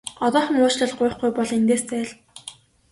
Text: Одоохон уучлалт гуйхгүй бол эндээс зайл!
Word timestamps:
Одоохон 0.25 0.57
уучлалт 0.63 0.93
гуйхгүй 0.99 1.29
бол 1.35 1.49
эндээс 1.57 1.83
зайл! 1.89 2.11